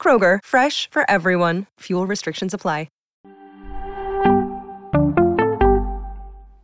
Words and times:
Kroger, 0.00 0.38
fresh 0.42 0.88
for 0.90 1.08
everyone. 1.10 1.66
Fuel 1.80 2.06
restrictions 2.06 2.54
apply. 2.54 2.88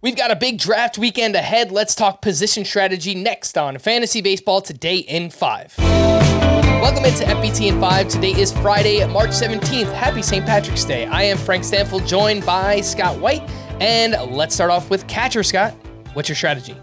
We've 0.06 0.14
got 0.14 0.30
a 0.30 0.36
big 0.36 0.58
draft 0.58 0.98
weekend 0.98 1.34
ahead. 1.34 1.72
Let's 1.72 1.96
talk 1.96 2.22
position 2.22 2.64
strategy 2.64 3.16
next 3.16 3.58
on 3.58 3.76
Fantasy 3.78 4.20
Baseball 4.20 4.60
Today 4.60 4.98
in 4.98 5.30
5. 5.30 5.74
Welcome 5.78 7.04
into 7.04 7.24
FBT 7.24 7.72
in 7.72 7.80
5. 7.80 8.06
Today 8.06 8.30
is 8.30 8.52
Friday, 8.52 9.04
March 9.06 9.30
17th. 9.30 9.92
Happy 9.92 10.22
St. 10.22 10.46
Patrick's 10.46 10.84
Day. 10.84 11.06
I 11.06 11.22
am 11.24 11.36
Frank 11.36 11.64
Stampfl, 11.64 12.06
joined 12.06 12.46
by 12.46 12.82
Scott 12.82 13.18
White. 13.18 13.42
And 13.80 14.14
let's 14.30 14.54
start 14.54 14.70
off 14.70 14.90
with 14.90 15.08
catcher, 15.08 15.42
Scott. 15.42 15.72
What's 16.12 16.28
your 16.28 16.36
strategy? 16.36 16.76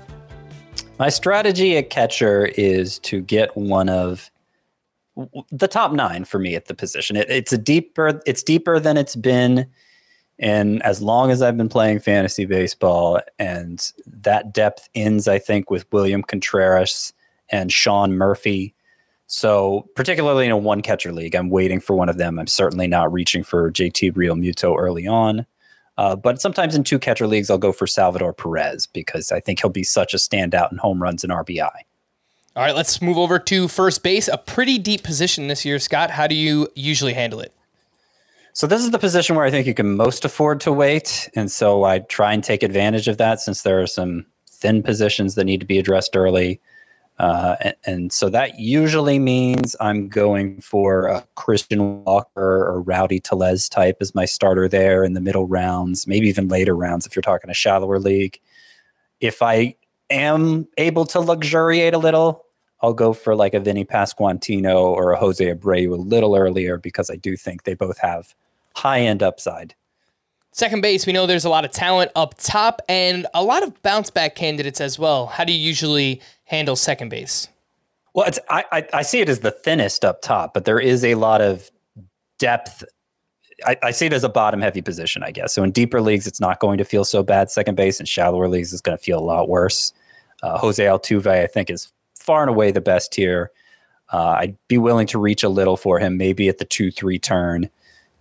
My 0.99 1.07
strategy 1.07 1.77
at 1.77 1.91
catcher 1.91 2.47
is 2.57 2.99
to 2.99 3.21
get 3.21 3.55
one 3.55 3.87
of 3.87 4.29
the 5.51 5.67
top 5.67 5.91
nine 5.91 6.25
for 6.25 6.39
me 6.39 6.55
at 6.55 6.65
the 6.65 6.73
position. 6.73 7.15
It, 7.15 7.29
it's 7.29 7.53
a 7.53 7.57
deeper, 7.57 8.21
it's 8.25 8.43
deeper 8.43 8.79
than 8.79 8.97
it's 8.97 9.15
been 9.15 9.67
and 10.39 10.81
as 10.83 11.01
long 11.01 11.31
as 11.31 11.41
I've 11.41 11.57
been 11.57 11.69
playing 11.69 11.99
fantasy 11.99 12.45
baseball, 12.45 13.19
and 13.37 13.91
that 14.05 14.53
depth 14.53 14.89
ends, 14.95 15.27
I 15.27 15.39
think, 15.39 15.69
with 15.69 15.85
William 15.91 16.23
Contreras 16.23 17.13
and 17.49 17.71
Sean 17.71 18.17
Murphy. 18.17 18.73
So, 19.27 19.87
particularly 19.95 20.45
in 20.45 20.51
a 20.51 20.57
one 20.57 20.81
catcher 20.81 21.13
league, 21.13 21.35
I'm 21.35 21.49
waiting 21.49 21.79
for 21.79 21.95
one 21.95 22.09
of 22.09 22.17
them. 22.17 22.39
I'm 22.39 22.47
certainly 22.47 22.87
not 22.87 23.13
reaching 23.13 23.43
for 23.43 23.71
JT 23.71 24.13
Realmuto 24.13 24.75
early 24.77 25.07
on. 25.07 25.45
Uh, 25.97 26.15
but 26.15 26.41
sometimes 26.41 26.75
in 26.75 26.83
two 26.83 26.97
catcher 26.97 27.27
leagues, 27.27 27.51
I'll 27.51 27.59
go 27.59 27.71
for 27.71 27.85
Salvador 27.85 28.33
Perez 28.33 28.87
because 28.87 29.31
I 29.31 29.39
think 29.39 29.61
he'll 29.61 29.69
be 29.69 29.83
such 29.83 30.13
a 30.13 30.17
standout 30.17 30.71
in 30.71 30.79
home 30.79 31.01
runs 31.01 31.23
and 31.23 31.31
RBI. 31.31 31.69
All 32.55 32.61
right, 32.61 32.75
let's 32.75 33.01
move 33.01 33.17
over 33.17 33.39
to 33.39 33.67
first 33.67 34.03
base. 34.03 34.27
A 34.27 34.37
pretty 34.37 34.77
deep 34.77 35.01
position 35.01 35.47
this 35.47 35.65
year, 35.65 35.79
Scott. 35.79 36.11
How 36.11 36.27
do 36.27 36.35
you 36.35 36.67
usually 36.75 37.13
handle 37.13 37.39
it? 37.39 37.51
So 38.53 38.67
this 38.67 38.83
is 38.83 38.91
the 38.91 38.99
position 38.99 39.35
where 39.35 39.43
I 39.43 39.49
think 39.49 39.65
you 39.65 39.73
can 39.73 39.95
most 39.95 40.23
afford 40.23 40.61
to 40.61 40.71
wait, 40.71 41.31
and 41.35 41.51
so 41.51 41.83
I 41.83 41.99
try 41.99 42.31
and 42.31 42.43
take 42.43 42.61
advantage 42.61 43.07
of 43.07 43.17
that 43.17 43.39
since 43.39 43.63
there 43.63 43.81
are 43.81 43.87
some 43.87 44.27
thin 44.47 44.83
positions 44.83 45.33
that 45.33 45.45
need 45.45 45.61
to 45.61 45.65
be 45.65 45.79
addressed 45.79 46.15
early. 46.15 46.61
Uh, 47.17 47.55
and, 47.61 47.75
and, 47.85 48.13
so 48.13 48.29
that 48.29 48.59
usually 48.59 49.17
means 49.17 49.75
I'm 49.79 50.07
going 50.07 50.61
for 50.61 51.07
a 51.07 51.25
Christian 51.35 52.03
Walker 52.03 52.67
or 52.67 52.81
Rowdy 52.81 53.19
Tellez 53.19 53.69
type 53.69 53.97
as 54.01 54.13
my 54.13 54.25
starter 54.25 54.67
there 54.67 55.03
in 55.03 55.13
the 55.13 55.21
middle 55.21 55.47
rounds, 55.47 56.05
maybe 56.05 56.27
even 56.27 56.47
later 56.47 56.75
rounds 56.75 57.05
if 57.05 57.15
you're 57.15 57.21
talking 57.21 57.49
a 57.49 57.55
shallower 57.55 57.99
league. 57.99 58.39
If 59.19 59.41
I 59.41 59.75
am 60.09 60.67
able 60.77 61.05
to 61.05 61.19
luxuriate 61.19 61.93
a 61.93 61.97
little, 61.97 62.42
I'll 62.83 62.93
go 62.93 63.13
for 63.13 63.33
like 63.33 63.53
a 63.53 63.61
Vinny 63.61 63.85
Pasquantino 63.85 64.75
or 64.75 65.13
a 65.13 65.17
Jose 65.17 65.43
Abreu 65.43 65.93
a 65.93 65.95
little 65.95 66.35
earlier 66.35 66.77
because 66.77 67.09
I 67.09 67.15
do 67.15 67.37
think 67.37 67.63
they 67.63 67.75
both 67.75 67.97
have 67.99 68.35
high 68.75 68.99
end 68.99 69.23
upside. 69.23 69.73
Second 70.51 70.81
base, 70.81 71.07
we 71.07 71.13
know 71.13 71.25
there's 71.25 71.45
a 71.45 71.49
lot 71.49 71.63
of 71.63 71.71
talent 71.71 72.11
up 72.15 72.35
top 72.37 72.81
and 72.89 73.25
a 73.33 73.41
lot 73.41 73.63
of 73.63 73.81
bounce 73.81 74.09
back 74.09 74.35
candidates 74.35 74.81
as 74.81 74.99
well. 74.99 75.27
How 75.27 75.45
do 75.45 75.53
you 75.53 75.59
usually 75.59 76.21
handle 76.43 76.75
second 76.75 77.09
base? 77.09 77.47
Well, 78.13 78.27
it's, 78.27 78.37
I, 78.49 78.65
I, 78.71 78.87
I 78.93 79.01
see 79.01 79.21
it 79.21 79.29
as 79.29 79.39
the 79.39 79.49
thinnest 79.49 80.03
up 80.03 80.21
top, 80.21 80.53
but 80.53 80.65
there 80.65 80.79
is 80.79 81.05
a 81.05 81.15
lot 81.15 81.41
of 81.41 81.71
depth. 82.37 82.83
I, 83.65 83.77
I 83.81 83.91
see 83.91 84.07
it 84.07 84.13
as 84.13 84.25
a 84.25 84.29
bottom 84.29 84.59
heavy 84.59 84.81
position, 84.81 85.23
I 85.23 85.31
guess. 85.31 85.53
So 85.53 85.63
in 85.63 85.71
deeper 85.71 86.01
leagues, 86.01 86.27
it's 86.27 86.41
not 86.41 86.59
going 86.59 86.77
to 86.79 86.83
feel 86.83 87.05
so 87.05 87.23
bad. 87.23 87.49
Second 87.49 87.75
base 87.75 88.01
in 88.01 88.05
shallower 88.05 88.49
leagues 88.49 88.73
is 88.73 88.81
going 88.81 88.97
to 88.97 89.03
feel 89.03 89.19
a 89.19 89.23
lot 89.23 89.47
worse. 89.47 89.93
Uh, 90.43 90.57
Jose 90.57 90.83
Altuve, 90.83 91.27
I 91.27 91.47
think, 91.47 91.69
is 91.69 91.92
far 92.23 92.41
and 92.41 92.49
away 92.49 92.71
the 92.71 92.81
best 92.81 93.15
here. 93.15 93.51
Uh, 94.11 94.37
I'd 94.39 94.57
be 94.67 94.77
willing 94.77 95.07
to 95.07 95.19
reach 95.19 95.43
a 95.43 95.49
little 95.49 95.77
for 95.77 95.99
him, 95.99 96.17
maybe 96.17 96.47
at 96.49 96.57
the 96.57 96.65
two 96.65 96.91
three 96.91 97.19
turn 97.19 97.69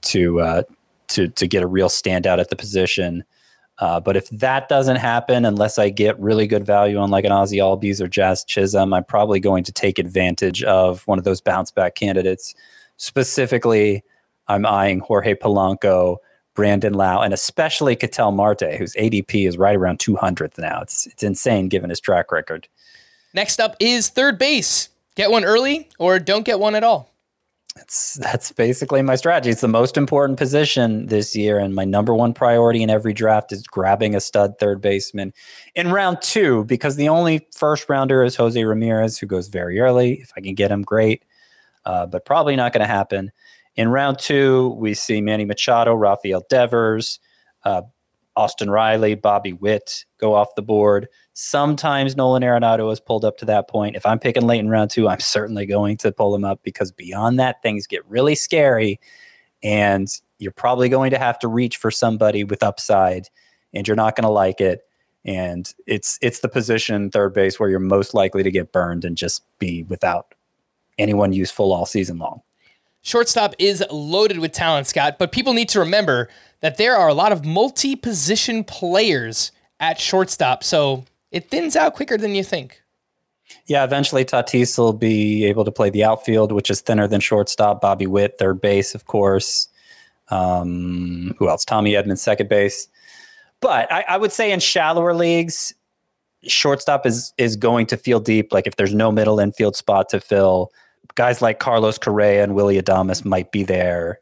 to 0.02 0.40
uh, 0.40 0.62
to 1.08 1.28
to 1.28 1.46
get 1.46 1.62
a 1.62 1.66
real 1.66 1.88
standout 1.88 2.38
at 2.38 2.50
the 2.50 2.56
position. 2.56 3.24
Uh, 3.78 3.98
but 3.98 4.16
if 4.16 4.28
that 4.30 4.68
doesn't 4.68 4.96
happen, 4.96 5.44
unless 5.44 5.78
I 5.78 5.88
get 5.88 6.18
really 6.20 6.46
good 6.46 6.64
value 6.64 6.98
on 6.98 7.10
like 7.10 7.24
an 7.24 7.32
Ozzie 7.32 7.58
Albies 7.58 8.00
or 8.00 8.06
Jazz 8.06 8.44
Chisholm, 8.44 8.92
I'm 8.92 9.04
probably 9.04 9.40
going 9.40 9.64
to 9.64 9.72
take 9.72 9.98
advantage 9.98 10.62
of 10.62 11.06
one 11.06 11.18
of 11.18 11.24
those 11.24 11.40
bounce 11.40 11.70
back 11.70 11.94
candidates. 11.94 12.54
Specifically, 12.96 14.04
I'm 14.46 14.66
eyeing 14.66 15.00
Jorge 15.00 15.34
Polanco, 15.34 16.18
Brandon 16.54 16.92
Lowe, 16.92 17.22
and 17.22 17.32
especially 17.32 17.96
Ketel 17.96 18.32
Marte, 18.32 18.74
whose 18.76 18.94
ADP 18.94 19.48
is 19.48 19.56
right 19.56 19.76
around 19.76 19.98
200th 19.98 20.58
now. 20.58 20.82
It's 20.82 21.06
it's 21.06 21.22
insane 21.22 21.68
given 21.68 21.90
his 21.90 22.00
track 22.00 22.30
record. 22.30 22.68
Next 23.34 23.60
up 23.60 23.76
is 23.80 24.08
third 24.08 24.38
base. 24.38 24.88
Get 25.14 25.30
one 25.30 25.44
early 25.44 25.88
or 25.98 26.18
don't 26.18 26.44
get 26.44 26.60
one 26.60 26.74
at 26.74 26.84
all. 26.84 27.12
That's 27.74 28.14
that's 28.14 28.52
basically 28.52 29.00
my 29.00 29.16
strategy. 29.16 29.50
It's 29.50 29.62
the 29.62 29.68
most 29.68 29.96
important 29.96 30.38
position 30.38 31.06
this 31.06 31.34
year, 31.34 31.58
and 31.58 31.74
my 31.74 31.84
number 31.86 32.14
one 32.14 32.34
priority 32.34 32.82
in 32.82 32.90
every 32.90 33.14
draft 33.14 33.50
is 33.50 33.62
grabbing 33.62 34.14
a 34.14 34.20
stud 34.20 34.58
third 34.58 34.82
baseman 34.82 35.32
in 35.74 35.90
round 35.90 36.20
two 36.20 36.64
because 36.64 36.96
the 36.96 37.08
only 37.08 37.46
first 37.54 37.88
rounder 37.88 38.22
is 38.24 38.36
Jose 38.36 38.62
Ramirez, 38.62 39.18
who 39.18 39.26
goes 39.26 39.48
very 39.48 39.80
early. 39.80 40.20
If 40.20 40.32
I 40.36 40.42
can 40.42 40.54
get 40.54 40.70
him, 40.70 40.82
great, 40.82 41.24
uh, 41.86 42.04
but 42.04 42.26
probably 42.26 42.56
not 42.56 42.74
going 42.74 42.86
to 42.86 42.92
happen. 42.92 43.32
In 43.74 43.88
round 43.88 44.18
two, 44.18 44.76
we 44.78 44.92
see 44.92 45.22
Manny 45.22 45.46
Machado, 45.46 45.94
Rafael 45.94 46.44
Devers, 46.50 47.20
uh, 47.64 47.82
Austin 48.36 48.70
Riley, 48.70 49.14
Bobby 49.14 49.52
Witt 49.52 50.04
go 50.18 50.34
off 50.34 50.54
the 50.54 50.62
board. 50.62 51.08
Sometimes 51.34 52.16
Nolan 52.16 52.42
Arenado 52.42 52.88
has 52.88 53.00
pulled 53.00 53.24
up 53.24 53.36
to 53.38 53.44
that 53.46 53.68
point. 53.68 53.96
If 53.96 54.06
I'm 54.06 54.18
picking 54.18 54.46
late 54.46 54.60
in 54.60 54.68
round 54.68 54.90
two, 54.90 55.08
I'm 55.08 55.20
certainly 55.20 55.66
going 55.66 55.96
to 55.98 56.12
pull 56.12 56.34
him 56.34 56.44
up 56.44 56.60
because 56.62 56.90
beyond 56.92 57.38
that, 57.38 57.62
things 57.62 57.86
get 57.86 58.08
really 58.08 58.34
scary. 58.34 59.00
And 59.62 60.08
you're 60.38 60.52
probably 60.52 60.88
going 60.88 61.10
to 61.10 61.18
have 61.18 61.38
to 61.40 61.48
reach 61.48 61.76
for 61.76 61.90
somebody 61.90 62.42
with 62.44 62.62
upside, 62.62 63.28
and 63.72 63.86
you're 63.86 63.96
not 63.96 64.16
going 64.16 64.26
to 64.26 64.30
like 64.30 64.60
it. 64.60 64.82
And 65.24 65.72
it's 65.86 66.18
it's 66.20 66.40
the 66.40 66.48
position 66.48 67.10
third 67.10 67.32
base 67.32 67.60
where 67.60 67.68
you're 67.68 67.78
most 67.78 68.12
likely 68.12 68.42
to 68.42 68.50
get 68.50 68.72
burned 68.72 69.04
and 69.04 69.16
just 69.16 69.44
be 69.58 69.84
without 69.84 70.34
anyone 70.98 71.32
useful 71.32 71.72
all 71.72 71.86
season 71.86 72.18
long. 72.18 72.42
Shortstop 73.02 73.54
is 73.58 73.84
loaded 73.90 74.38
with 74.38 74.52
talent, 74.52 74.86
Scott, 74.86 75.16
but 75.18 75.32
people 75.32 75.52
need 75.52 75.68
to 75.70 75.80
remember 75.80 76.28
that 76.60 76.76
there 76.76 76.96
are 76.96 77.08
a 77.08 77.14
lot 77.14 77.32
of 77.32 77.44
multi 77.44 77.96
position 77.96 78.64
players 78.64 79.50
at 79.80 79.98
shortstop. 79.98 80.62
So 80.62 81.04
it 81.32 81.50
thins 81.50 81.74
out 81.74 81.94
quicker 81.94 82.16
than 82.16 82.34
you 82.34 82.44
think. 82.44 82.80
Yeah, 83.66 83.84
eventually 83.84 84.24
Tatis 84.24 84.78
will 84.78 84.92
be 84.92 85.44
able 85.44 85.64
to 85.64 85.72
play 85.72 85.90
the 85.90 86.04
outfield, 86.04 86.52
which 86.52 86.70
is 86.70 86.80
thinner 86.80 87.06
than 87.06 87.20
shortstop. 87.20 87.80
Bobby 87.80 88.06
Witt, 88.06 88.38
third 88.38 88.60
base, 88.60 88.94
of 88.94 89.06
course. 89.06 89.68
Um, 90.28 91.34
who 91.38 91.48
else? 91.48 91.64
Tommy 91.64 91.94
Edmonds, 91.96 92.22
second 92.22 92.48
base. 92.48 92.88
But 93.60 93.92
I, 93.92 94.04
I, 94.08 94.16
would 94.16 94.32
say 94.32 94.50
in 94.50 94.60
shallower 94.60 95.14
leagues, 95.14 95.74
shortstop 96.44 97.06
is 97.06 97.32
is 97.36 97.54
going 97.56 97.86
to 97.86 97.96
feel 97.96 98.18
deep. 98.18 98.52
Like 98.52 98.66
if 98.66 98.76
there's 98.76 98.94
no 98.94 99.12
middle 99.12 99.38
infield 99.38 99.76
spot 99.76 100.08
to 100.08 100.20
fill, 100.20 100.72
guys 101.14 101.42
like 101.42 101.58
Carlos 101.58 101.98
Correa 101.98 102.42
and 102.42 102.54
Willie 102.54 102.80
Adames 102.80 103.24
might 103.24 103.52
be 103.52 103.62
there 103.62 104.20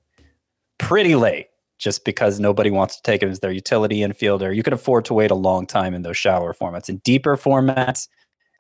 pretty 0.79 1.15
late 1.15 1.49
just 1.79 2.05
because 2.05 2.38
nobody 2.38 2.71
wants 2.71 2.97
to 2.97 3.03
take 3.03 3.23
him 3.23 3.31
as 3.31 3.41
their 3.41 3.50
utility 3.50 4.00
infielder. 4.00 4.55
You 4.55 4.62
can 4.62 4.73
afford 4.73 5.05
to 5.06 5.15
wait 5.15 5.31
a 5.31 5.35
long 5.35 5.67
time 5.67 5.94
in 5.94 6.03
those 6.03 6.17
shallower 6.17 6.53
formats. 6.53 6.88
In 6.88 6.99
deeper 6.99 7.37
formats, 7.37 8.09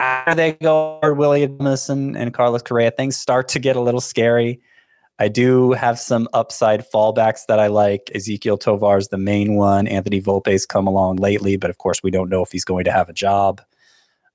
after 0.00 0.34
they 0.34 0.52
go 0.54 0.98
Willie 1.02 1.46
Adames 1.46 1.90
and, 1.90 2.16
and 2.16 2.32
Carlos 2.32 2.62
Correa, 2.62 2.90
things 2.90 3.16
start 3.16 3.48
to 3.48 3.58
get 3.58 3.76
a 3.76 3.80
little 3.80 4.00
scary. 4.00 4.60
I 5.18 5.28
do 5.28 5.72
have 5.72 5.98
some 5.98 6.28
upside 6.32 6.90
fallbacks 6.90 7.44
that 7.46 7.60
I 7.60 7.66
like. 7.66 8.10
Ezequiel 8.14 8.58
Tovar 8.58 8.96
is 8.96 9.08
the 9.08 9.18
main 9.18 9.54
one. 9.54 9.86
Anthony 9.86 10.22
Volpe's 10.22 10.64
come 10.64 10.86
along 10.86 11.16
lately, 11.16 11.58
but 11.58 11.68
of 11.68 11.76
course, 11.76 12.02
we 12.02 12.10
don't 12.10 12.30
know 12.30 12.42
if 12.42 12.50
he's 12.52 12.64
going 12.64 12.84
to 12.84 12.92
have 12.92 13.10
a 13.10 13.12
job. 13.12 13.60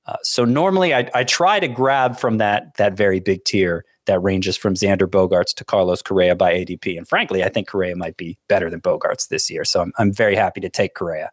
Uh, 0.05 0.17
so 0.21 0.45
normally, 0.45 0.93
I, 0.93 1.09
I 1.13 1.23
try 1.23 1.59
to 1.59 1.67
grab 1.67 2.17
from 2.17 2.37
that 2.37 2.75
that 2.77 2.95
very 2.95 3.19
big 3.19 3.43
tier 3.43 3.85
that 4.05 4.19
ranges 4.19 4.55
from 4.55 4.75
Xander 4.75 5.07
Bogaerts 5.07 5.53
to 5.55 5.65
Carlos 5.65 6.01
Correa 6.01 6.35
by 6.35 6.53
ADP. 6.53 6.97
And 6.97 7.07
frankly, 7.07 7.43
I 7.43 7.49
think 7.49 7.67
Correa 7.67 7.95
might 7.95 8.17
be 8.17 8.37
better 8.47 8.69
than 8.69 8.81
Bogaerts 8.81 9.29
this 9.29 9.49
year. 9.49 9.65
So 9.65 9.81
I'm, 9.81 9.93
I'm 9.97 10.13
very 10.13 10.35
happy 10.35 10.61
to 10.61 10.69
take 10.69 10.93
Correa. 10.93 11.31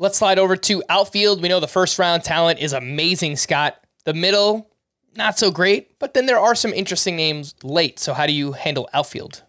Let's 0.00 0.18
slide 0.18 0.38
over 0.38 0.56
to 0.56 0.82
outfield. 0.88 1.42
We 1.42 1.48
know 1.48 1.60
the 1.60 1.68
first 1.68 1.98
round 1.98 2.24
talent 2.24 2.60
is 2.60 2.72
amazing, 2.72 3.36
Scott. 3.36 3.76
The 4.04 4.14
middle, 4.14 4.70
not 5.16 5.38
so 5.38 5.50
great, 5.50 5.98
but 5.98 6.14
then 6.14 6.26
there 6.26 6.38
are 6.38 6.54
some 6.54 6.72
interesting 6.72 7.16
names 7.16 7.54
late. 7.62 7.98
So 7.98 8.14
how 8.14 8.26
do 8.26 8.32
you 8.32 8.52
handle 8.52 8.88
outfield? 8.92 9.42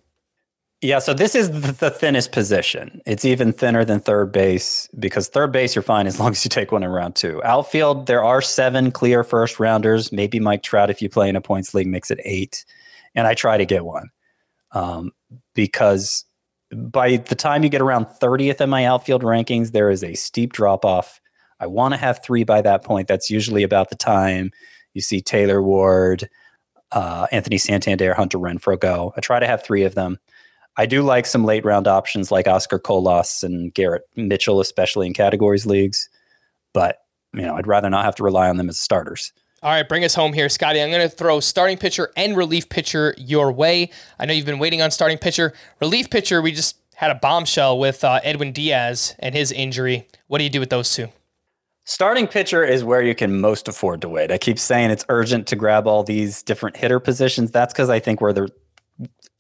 Yeah, 0.82 1.00
so 1.00 1.14
this 1.14 1.36
is 1.36 1.50
the 1.78 1.90
thinnest 1.90 2.32
position. 2.32 3.02
It's 3.06 3.26
even 3.26 3.52
thinner 3.52 3.84
than 3.84 4.00
third 4.00 4.32
base 4.32 4.88
because 4.98 5.28
third 5.28 5.52
base 5.52 5.76
you're 5.76 5.84
fine 5.84 6.08
as 6.08 6.20
long 6.20 6.32
as 6.32 6.46
you 6.46 6.50
take 6.50 6.72
one 6.72 6.84
in 6.84 6.90
round 6.90 7.18
two. 7.18 7.44
Outfield, 7.44 8.06
there 8.06 8.24
are 8.24 8.42
seven 8.42 8.90
clear 8.90 9.26
first 9.26 9.60
rounders. 9.60 10.14
Maybe 10.14 10.40
Mike 10.40 10.64
Trout, 10.64 10.90
if 10.90 11.02
you 11.02 11.10
play 11.10 11.28
in 11.28 11.36
a 11.36 11.42
points 11.42 11.74
league, 11.74 11.88
makes 11.88 12.10
it 12.12 12.22
eight. 12.24 12.64
And 13.14 13.28
I 13.28 13.34
try 13.34 13.58
to 13.58 13.66
get 13.66 13.84
one 13.84 14.10
um, 14.72 15.12
because 15.54 16.24
by 16.72 17.18
the 17.18 17.36
time 17.36 17.64
you 17.64 17.70
get 17.70 17.82
around 17.82 18.06
30th 18.06 18.62
in 18.62 18.70
my 18.70 18.86
outfield 18.86 19.24
rankings, 19.24 19.74
there 19.74 19.90
is 19.90 20.02
a 20.02 20.14
steep 20.14 20.54
drop 20.54 20.86
off. 20.86 21.20
I 21.60 21.68
want 21.68 21.94
to 21.94 22.00
have 22.00 22.24
three 22.24 22.46
by 22.46 22.62
that 22.62 22.86
point. 22.86 23.10
That's 23.10 23.30
usually 23.30 23.64
about 23.64 23.90
the 23.90 23.98
time 23.98 24.52
you 24.94 25.02
see 25.02 25.20
Taylor 25.20 25.62
Ward, 25.62 26.30
uh, 26.94 27.28
Anthony 27.34 27.58
Santander, 27.58 28.14
Hunter 28.14 28.38
Renfroe 28.38 28.80
go. 28.80 29.14
I 29.18 29.20
try 29.20 29.42
to 29.42 29.48
have 29.48 29.62
three 29.62 29.84
of 29.84 29.96
them. 29.96 30.20
I 30.80 30.86
do 30.86 31.04
like 31.04 31.26
some 31.26 31.44
late 31.44 31.66
round 31.66 31.90
options 31.90 32.32
like 32.32 32.48
Oscar 32.48 32.80
Colas 32.80 33.44
and 33.44 33.74
Garrett 33.74 34.04
Mitchell, 34.16 34.62
especially 34.62 35.08
in 35.08 35.14
categories 35.14 35.66
leagues. 35.66 36.08
But 36.74 37.00
you 37.34 37.42
know, 37.42 37.58
I'd 37.58 37.68
rather 37.68 37.90
not 37.90 38.06
have 38.06 38.16
to 38.16 38.24
rely 38.24 38.48
on 38.48 38.56
them 38.56 38.70
as 38.70 38.80
starters. 38.80 39.34
All 39.62 39.72
right, 39.72 39.88
bring 39.88 40.06
us 40.06 40.16
home 40.16 40.32
here, 40.32 40.48
Scotty. 40.48 40.82
I'm 40.82 40.90
going 40.90 41.02
to 41.02 41.14
throw 41.14 41.42
starting 41.42 41.78
pitcher 41.78 42.14
and 42.16 42.38
relief 42.38 42.70
pitcher 42.70 43.14
your 43.18 43.52
way. 43.52 43.92
I 44.20 44.26
know 44.26 44.32
you've 44.32 44.46
been 44.46 44.58
waiting 44.58 44.82
on 44.82 44.90
starting 44.90 45.18
pitcher. 45.18 45.52
Relief 45.82 46.10
pitcher, 46.10 46.42
we 46.42 46.54
just 46.54 46.78
had 46.96 47.12
a 47.12 47.16
bombshell 47.16 47.78
with 47.78 48.06
uh, 48.06 48.22
Edwin 48.24 48.54
Diaz 48.54 49.16
and 49.20 49.36
his 49.36 49.52
injury. 49.52 50.08
What 50.28 50.38
do 50.38 50.46
you 50.46 50.50
do 50.50 50.62
with 50.62 50.70
those 50.70 50.96
two? 50.96 51.10
Starting 51.84 52.26
pitcher 52.26 52.64
is 52.64 52.86
where 52.86 53.02
you 53.02 53.16
can 53.16 53.42
most 53.42 53.68
afford 53.68 54.00
to 54.00 54.08
wait. 54.08 54.32
I 54.32 54.38
keep 54.38 54.58
saying 54.58 54.92
it's 54.92 55.04
urgent 55.10 55.46
to 55.48 55.58
grab 55.58 55.88
all 55.88 56.06
these 56.06 56.42
different 56.42 56.78
hitter 56.78 57.02
positions. 57.02 57.52
That's 57.52 57.74
because 57.74 57.90
I 57.90 58.00
think 58.00 58.22
where 58.22 58.32
the 58.32 58.50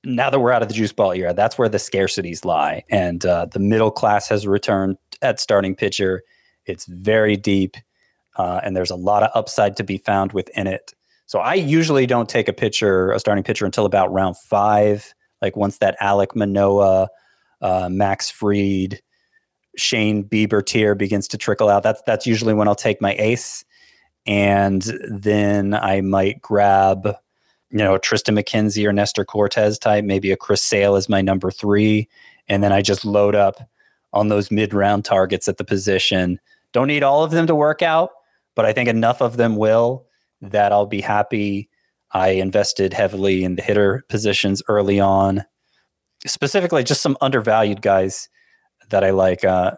now 0.04 0.30
that 0.30 0.40
we're 0.40 0.52
out 0.52 0.62
of 0.62 0.68
the 0.68 0.74
juice 0.74 0.92
ball 0.94 1.12
era, 1.12 1.34
that's 1.34 1.58
where 1.58 1.70
the 1.70 1.78
scarcities 1.78 2.46
lie. 2.46 2.84
And 2.90 3.26
uh, 3.26 3.48
the 3.48 3.60
middle 3.60 3.92
class 3.92 4.30
has 4.30 4.48
returned 4.48 4.98
at 5.22 5.40
starting 5.40 5.76
pitcher. 5.76 6.24
It's 6.66 6.86
very 6.86 7.36
deep, 7.36 7.76
uh, 8.38 8.62
and 8.64 8.76
there's 8.76 8.92
a 8.92 8.96
lot 8.96 9.24
of 9.24 9.32
upside 9.34 9.76
to 9.78 9.84
be 9.84 9.98
found 9.98 10.32
within 10.32 10.68
it. 10.68 10.94
So 11.26 11.40
I 11.40 11.56
usually 11.56 12.06
don't 12.08 12.30
take 12.30 12.48
a 12.48 12.54
pitcher, 12.54 13.12
a 13.12 13.20
starting 13.20 13.44
pitcher, 13.44 13.66
until 13.66 13.86
about 13.86 14.12
round 14.12 14.38
five. 14.38 15.14
Like 15.42 15.56
once 15.56 15.78
that 15.78 16.00
Alek 16.02 16.36
Manoah, 16.36 17.10
uh, 17.62 17.90
Max 17.92 18.30
Fried, 18.30 19.02
Shane 19.78 20.24
Bieber 20.24 20.66
tier 20.66 20.96
begins 20.96 21.28
to 21.30 21.38
trickle 21.38 21.70
out. 21.70 21.84
That's 21.84 22.02
that's 22.06 22.26
usually 22.26 22.54
when 22.54 22.68
I'll 22.68 22.76
take 22.76 23.02
my 23.02 23.16
ace, 23.20 23.64
and 24.26 24.82
then 25.10 25.74
I 25.74 26.02
might 26.02 26.42
grab 26.42 27.16
you 27.72 27.80
know, 27.80 27.98
Triston 27.98 28.38
McKenzie 28.38 28.86
or 28.88 28.94
Nestor 28.94 29.26
Cortes 29.26 29.78
type, 29.78 30.04
maybe 30.04 30.32
a 30.32 30.38
Chris 30.38 30.62
Sale 30.62 30.96
is 30.96 31.10
my 31.10 31.22
number 31.22 31.52
three. 31.52 32.08
And 32.48 32.64
then 32.64 32.72
I 32.72 32.82
just 32.82 33.06
load 33.06 33.36
up 33.36 33.70
on 34.12 34.28
those 34.28 34.50
mid 34.50 34.74
round 34.74 35.06
targets 35.06 35.48
at 35.48 35.58
the 35.58 35.64
position. 35.64 36.40
Don't 36.74 36.88
need 36.88 37.04
all 37.04 37.24
of 37.24 37.32
them 37.32 37.48
to 37.48 37.56
work 37.56 37.82
out, 37.82 38.10
but 38.56 38.66
I 38.66 38.74
think 38.74 38.90
enough 38.90 39.22
of 39.22 39.38
them 39.38 39.56
will 39.56 40.06
that 40.42 40.72
I'll 40.72 40.86
be 40.86 41.02
happy. 41.02 41.70
I 42.12 42.30
invested 42.30 42.94
heavily 42.94 43.44
in 43.44 43.56
the 43.56 43.62
hitter 43.62 44.04
positions 44.10 44.64
early 44.68 45.00
on, 45.00 45.46
specifically 46.26 46.84
just 46.84 47.02
some 47.02 47.18
undervalued 47.22 47.82
guys 47.84 48.30
that 48.90 49.04
I 49.04 49.12
like. 49.12 49.46
Uh, 49.46 49.74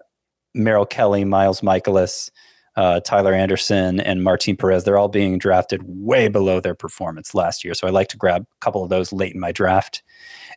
Merrill 0.53 0.85
Kelly, 0.85 1.25
Miles 1.25 1.61
Mikolas, 1.61 2.29
uh, 2.75 2.99
Tyler 3.01 3.33
Anderson 3.33 3.99
and 3.99 4.23
Martin 4.23 4.55
Perez, 4.55 4.83
they're 4.83 4.97
all 4.97 5.09
being 5.09 5.37
drafted 5.37 5.81
way 5.85 6.27
below 6.27 6.59
their 6.59 6.75
performance 6.75 7.35
last 7.35 7.63
year. 7.63 7.73
So 7.73 7.87
I 7.87 7.91
like 7.91 8.07
to 8.09 8.17
grab 8.17 8.43
a 8.43 8.59
couple 8.59 8.83
of 8.83 8.89
those 8.89 9.11
late 9.11 9.33
in 9.33 9.39
my 9.39 9.51
draft. 9.51 10.03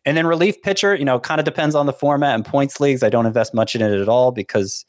And 0.05 0.17
then 0.17 0.27
relief 0.27 0.61
pitcher, 0.63 0.95
you 0.95 1.05
know, 1.05 1.19
kind 1.19 1.41
of 1.41 1.45
depends 1.45 1.75
on 1.75 1.87
the 1.87 1.93
format 1.93 2.35
and 2.35 2.45
points 2.45 2.79
leagues. 2.79 3.03
I 3.03 3.09
don't 3.09 3.27
invest 3.27 3.55
much 3.55 3.75
in 3.75 3.83
it 3.83 4.01
at 4.01 4.09
all 4.09 4.31
because 4.31 4.85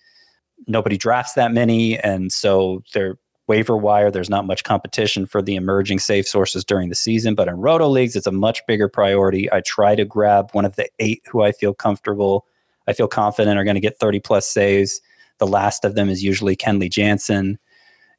nobody 0.68 0.98
drafts 0.98 1.34
that 1.34 1.52
many. 1.52 1.98
And 2.00 2.32
so 2.32 2.84
they're 2.94 3.18
waiver 3.48 3.78
wire. 3.78 4.12
There's 4.12 4.30
not 4.30 4.46
much 4.46 4.64
competition 4.64 5.26
for 5.26 5.42
the 5.42 5.56
emerging 5.56 6.00
safe 6.00 6.28
sources 6.28 6.64
during 6.64 6.90
the 6.90 6.96
season. 6.96 7.36
But 7.36 7.48
in 7.48 7.56
roto 7.56 7.88
leagues, 7.88 8.16
it's 8.16 8.28
a 8.28 8.32
much 8.32 8.62
bigger 8.68 8.88
priority. 8.88 9.52
I 9.52 9.62
try 9.62 9.96
to 9.96 10.06
grab 10.06 10.50
one 10.52 10.66
of 10.66 10.76
the 10.76 10.90
eight 11.00 11.24
who 11.30 11.42
I 11.42 11.52
feel 11.52 11.74
comfortable, 11.74 12.46
I 12.88 12.94
feel 12.94 13.08
confident 13.08 13.58
are 13.58 13.64
going 13.64 13.76
to 13.76 13.82
get 13.82 14.00
30 14.00 14.20
plus 14.20 14.48
saves 14.48 15.02
the 15.38 15.48
last 15.48 15.86
of 15.86 15.96
them 15.96 16.10
is 16.10 16.24
usually 16.24 16.56
Kenley 16.56 16.90
Jansen. 16.90 17.60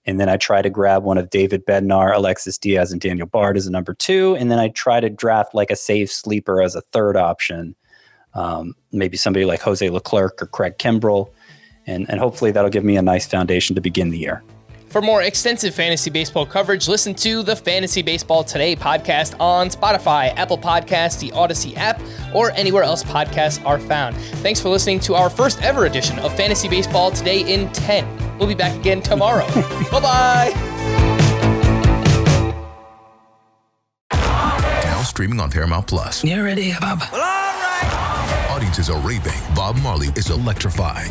And 0.05 0.21
then 0.21 0.29
I 0.29 0.37
try 0.37 0.63
to 0.63 0.71
grab 0.71 1.03
one 1.03 1.19
of 1.19 1.31
David 1.31 1.67
Bednar, 1.67 2.15
Alexis 2.15 2.59
Diaz, 2.59 2.93
and 2.93 3.01
Daniel 3.01 3.27
Bard 3.27 3.57
as 3.57 3.67
a 3.67 3.73
number 3.73 3.93
two. 3.93 4.37
And 4.39 4.51
then 4.51 4.61
I 4.61 4.69
try 4.69 5.01
to 5.01 5.11
draft 5.11 5.55
like 5.55 5.71
a 5.71 5.77
safe 5.77 6.13
sleeper 6.13 6.63
as 6.63 6.77
a 6.77 6.81
third 6.81 7.17
option. 7.17 7.75
Um, 8.35 8.75
maybe 8.93 9.17
somebody 9.17 9.45
like 9.45 9.61
Jose 9.63 9.89
Leclerc 9.89 10.41
or 10.41 10.47
Craig 10.47 10.79
Kimbrel. 10.79 11.31
And, 11.87 12.09
and 12.09 12.21
hopefully 12.21 12.53
that'll 12.53 12.71
give 12.71 12.85
me 12.85 12.97
a 12.97 13.03
nice 13.03 13.27
foundation 13.27 13.75
to 13.75 13.81
begin 13.81 14.11
the 14.11 14.19
year. 14.19 14.45
For 14.97 15.03
more 15.03 15.21
extensive 15.21 15.75
fantasy 15.75 16.09
baseball 16.09 16.47
coverage, 16.47 16.89
listen 16.89 17.15
to 17.17 17.43
the 17.43 17.55
Fantasy 17.55 18.01
Baseball 18.01 18.43
Today 18.43 18.75
podcast 18.75 19.39
on 19.39 19.69
Spotify, 19.69 20.35
Apple 20.37 20.57
Podcasts, 20.57 21.21
the 21.21 21.29
Audacy 21.33 21.77
app, 21.77 22.01
or 22.35 22.51
anywhere 22.53 22.83
else 22.83 23.05
podcasts 23.05 23.63
are 23.67 23.79
found. 23.79 24.17
Thanks 24.17 24.59
for 24.59 24.71
listening 24.71 24.99
to 25.01 25.15
our 25.15 25.29
first 25.29 25.61
ever 25.61 25.85
edition 25.85 26.19
of 26.21 26.35
Fantasy 26.35 26.67
Baseball 26.67 27.11
Today 27.11 27.43
in 27.43 27.71
10. 27.75 28.39
We'll 28.39 28.49
be 28.49 28.55
back 28.55 28.75
again 28.81 29.03
tomorrow. 29.03 29.47
bye 29.93 30.01
bye. 30.01 30.53
Now 34.13 35.03
streaming 35.03 35.41
on 35.41 35.51
Paramount 35.51 35.89
Plus. 35.89 36.25
You 36.25 36.43
ready, 36.43 36.73
Bob? 36.81 37.01
Well, 37.13 37.21
all 37.21 37.27
right. 37.27 38.49
Audiences 38.51 38.89
are 38.89 38.99
raving. 39.01 39.39
Bob 39.55 39.77
Marley 39.83 40.09
is 40.17 40.31
electrifying. 40.31 41.11